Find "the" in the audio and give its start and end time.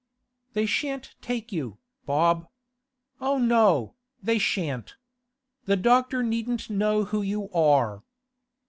5.65-5.75